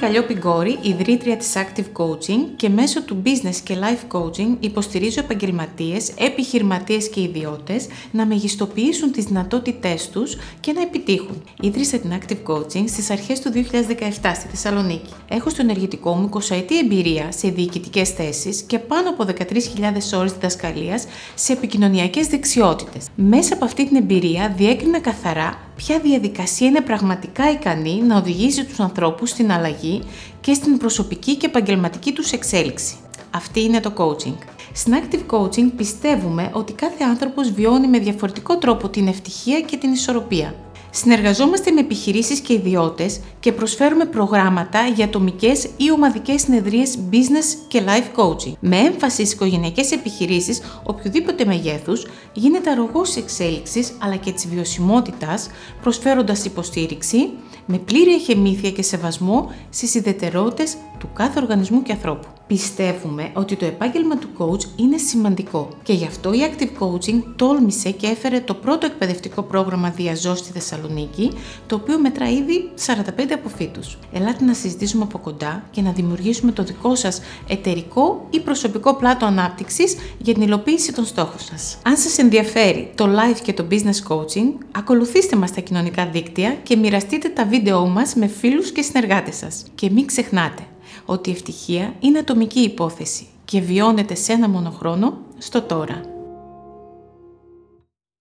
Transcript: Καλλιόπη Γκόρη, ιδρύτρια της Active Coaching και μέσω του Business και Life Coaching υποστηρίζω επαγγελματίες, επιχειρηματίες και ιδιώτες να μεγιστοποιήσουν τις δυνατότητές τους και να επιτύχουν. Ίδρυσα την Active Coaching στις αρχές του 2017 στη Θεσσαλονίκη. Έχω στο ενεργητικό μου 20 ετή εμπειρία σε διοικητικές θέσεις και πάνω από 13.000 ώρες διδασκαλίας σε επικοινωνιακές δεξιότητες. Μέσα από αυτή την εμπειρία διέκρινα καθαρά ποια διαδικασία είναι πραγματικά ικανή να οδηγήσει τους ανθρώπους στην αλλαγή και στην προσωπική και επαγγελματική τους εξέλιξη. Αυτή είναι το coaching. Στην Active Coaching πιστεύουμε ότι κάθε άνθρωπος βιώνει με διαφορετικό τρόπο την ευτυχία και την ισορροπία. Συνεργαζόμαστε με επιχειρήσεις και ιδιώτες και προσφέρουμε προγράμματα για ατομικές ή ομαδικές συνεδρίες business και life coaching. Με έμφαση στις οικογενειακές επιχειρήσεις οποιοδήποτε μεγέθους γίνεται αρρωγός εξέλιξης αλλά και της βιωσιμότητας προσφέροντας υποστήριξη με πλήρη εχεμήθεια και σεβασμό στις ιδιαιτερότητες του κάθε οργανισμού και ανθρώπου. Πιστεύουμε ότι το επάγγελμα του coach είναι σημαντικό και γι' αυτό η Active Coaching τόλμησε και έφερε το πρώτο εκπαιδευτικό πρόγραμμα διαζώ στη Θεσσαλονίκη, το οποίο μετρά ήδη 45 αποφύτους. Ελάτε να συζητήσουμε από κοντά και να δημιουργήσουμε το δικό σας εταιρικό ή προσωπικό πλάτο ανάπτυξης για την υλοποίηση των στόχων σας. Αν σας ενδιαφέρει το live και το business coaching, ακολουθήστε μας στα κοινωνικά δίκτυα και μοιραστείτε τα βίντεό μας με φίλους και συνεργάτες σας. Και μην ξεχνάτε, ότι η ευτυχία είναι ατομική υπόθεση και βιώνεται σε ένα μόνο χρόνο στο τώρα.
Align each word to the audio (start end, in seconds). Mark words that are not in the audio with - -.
Καλλιόπη 0.00 0.34
Γκόρη, 0.34 0.78
ιδρύτρια 0.82 1.36
της 1.36 1.52
Active 1.54 2.02
Coaching 2.02 2.46
και 2.56 2.68
μέσω 2.68 3.02
του 3.02 3.22
Business 3.24 3.54
και 3.64 3.76
Life 3.80 4.18
Coaching 4.18 4.56
υποστηρίζω 4.60 5.20
επαγγελματίες, 5.20 6.12
επιχειρηματίες 6.18 7.08
και 7.08 7.20
ιδιώτες 7.20 7.86
να 8.10 8.26
μεγιστοποιήσουν 8.26 9.12
τις 9.12 9.24
δυνατότητές 9.24 10.08
τους 10.08 10.36
και 10.60 10.72
να 10.72 10.80
επιτύχουν. 10.80 11.42
Ίδρυσα 11.60 11.98
την 11.98 12.12
Active 12.20 12.52
Coaching 12.52 12.84
στις 12.86 13.10
αρχές 13.10 13.40
του 13.40 13.50
2017 13.54 14.34
στη 14.34 14.48
Θεσσαλονίκη. 14.50 15.12
Έχω 15.28 15.50
στο 15.50 15.62
ενεργητικό 15.62 16.14
μου 16.14 16.28
20 16.32 16.40
ετή 16.50 16.78
εμπειρία 16.78 17.32
σε 17.32 17.48
διοικητικές 17.48 18.10
θέσεις 18.10 18.62
και 18.62 18.78
πάνω 18.78 19.08
από 19.08 19.24
13.000 19.24 20.18
ώρες 20.18 20.32
διδασκαλίας 20.32 21.04
σε 21.34 21.52
επικοινωνιακές 21.52 22.26
δεξιότητες. 22.26 23.06
Μέσα 23.14 23.54
από 23.54 23.64
αυτή 23.64 23.86
την 23.86 23.96
εμπειρία 23.96 24.54
διέκρινα 24.56 25.00
καθαρά 25.00 25.69
ποια 25.86 25.98
διαδικασία 25.98 26.66
είναι 26.66 26.80
πραγματικά 26.80 27.50
ικανή 27.50 28.02
να 28.02 28.16
οδηγήσει 28.16 28.64
τους 28.64 28.80
ανθρώπους 28.80 29.30
στην 29.30 29.52
αλλαγή 29.52 30.02
και 30.40 30.54
στην 30.54 30.78
προσωπική 30.78 31.36
και 31.36 31.46
επαγγελματική 31.46 32.12
τους 32.12 32.32
εξέλιξη. 32.32 32.94
Αυτή 33.30 33.60
είναι 33.62 33.80
το 33.80 33.92
coaching. 33.96 34.34
Στην 34.72 34.94
Active 34.94 35.36
Coaching 35.36 35.70
πιστεύουμε 35.76 36.50
ότι 36.52 36.72
κάθε 36.72 37.04
άνθρωπος 37.04 37.50
βιώνει 37.50 37.88
με 37.88 37.98
διαφορετικό 37.98 38.58
τρόπο 38.58 38.88
την 38.88 39.06
ευτυχία 39.06 39.60
και 39.60 39.76
την 39.76 39.92
ισορροπία. 39.92 40.54
Συνεργαζόμαστε 40.90 41.70
με 41.70 41.80
επιχειρήσεις 41.80 42.40
και 42.40 42.52
ιδιώτες 42.52 43.20
και 43.40 43.52
προσφέρουμε 43.52 44.04
προγράμματα 44.04 44.86
για 44.86 45.04
ατομικές 45.04 45.68
ή 45.76 45.90
ομαδικές 45.92 46.40
συνεδρίες 46.40 46.98
business 47.12 47.58
και 47.68 47.82
life 47.86 48.20
coaching. 48.20 48.52
Με 48.60 48.76
έμφαση 48.76 49.14
στις 49.14 49.32
οικογενειακές 49.32 49.92
επιχειρήσεις 49.92 50.60
οποιοδήποτε 50.82 51.44
μεγέθους 51.44 52.06
γίνεται 52.32 52.70
αρρωγός 52.70 53.16
εξέλιξης 53.16 53.92
αλλά 53.98 54.16
και 54.16 54.32
της 54.32 54.48
βιωσιμότητας 54.48 55.48
προσφέροντας 55.82 56.44
υποστήριξη 56.44 57.30
με 57.66 57.78
πλήρη 57.78 58.14
εχεμήθεια 58.14 58.70
και 58.70 58.82
σεβασμό 58.82 59.52
στις 59.70 59.94
ιδιαιτερότητες 59.94 60.76
του 60.98 61.08
κάθε 61.14 61.40
οργανισμού 61.40 61.82
και 61.82 61.92
ανθρώπου. 61.92 62.28
Πιστεύουμε 62.50 63.30
ότι 63.34 63.56
το 63.56 63.64
επάγγελμα 63.64 64.16
του 64.16 64.28
coach 64.38 64.64
είναι 64.76 64.96
σημαντικό 64.96 65.68
και 65.82 65.92
γι' 65.92 66.04
αυτό 66.04 66.32
η 66.32 66.38
Active 66.40 66.84
Coaching 66.84 67.22
τόλμησε 67.36 67.90
και 67.90 68.06
έφερε 68.06 68.40
το 68.40 68.54
πρώτο 68.54 68.86
εκπαιδευτικό 68.86 69.42
πρόγραμμα 69.42 69.90
διαζώ 69.90 70.34
στη 70.34 70.52
Θεσσαλονίκη, 70.52 71.32
το 71.66 71.74
οποίο 71.74 71.98
μετρά 71.98 72.30
ήδη 72.30 72.70
45 72.86 73.32
αποφύτους. 73.34 73.98
Ελάτε 74.12 74.44
να 74.44 74.54
συζητήσουμε 74.54 75.02
από 75.02 75.18
κοντά 75.18 75.64
και 75.70 75.80
να 75.80 75.90
δημιουργήσουμε 75.92 76.52
το 76.52 76.62
δικό 76.62 76.94
σας 76.94 77.20
εταιρικό 77.48 78.26
ή 78.30 78.40
προσωπικό 78.40 78.94
πλάτο 78.94 79.26
ανάπτυξης 79.26 79.96
για 80.18 80.34
την 80.34 80.42
υλοποίηση 80.42 80.92
των 80.92 81.04
στόχων 81.04 81.38
σας. 81.38 81.78
Αν 81.82 81.96
σας 81.96 82.18
ενδιαφέρει 82.18 82.90
το 82.94 83.06
live 83.06 83.40
και 83.42 83.52
το 83.52 83.66
business 83.70 84.14
coaching, 84.14 84.52
ακολουθήστε 84.72 85.36
μας 85.36 85.48
στα 85.48 85.60
κοινωνικά 85.60 86.06
δίκτυα 86.06 86.54
και 86.62 86.76
μοιραστείτε 86.76 87.28
τα 87.28 87.44
βίντεό 87.44 87.86
μας 87.86 88.14
με 88.14 88.26
φίλους 88.26 88.72
και 88.72 88.82
συνεργάτες 88.82 89.36
σας. 89.36 89.64
Και 89.74 89.90
μην 89.90 90.06
ξεχνάτε, 90.06 90.62
ότι 91.04 91.30
η 91.30 91.32
ευτυχία 91.32 91.94
είναι 92.00 92.18
ατομική 92.18 92.60
υπόθεση 92.60 93.26
και 93.44 93.60
βιώνεται 93.60 94.14
σε 94.14 94.32
ένα 94.32 94.48
μόνο 94.48 94.70
χρόνο 94.70 95.18
στο 95.38 95.62
τώρα. 95.62 96.19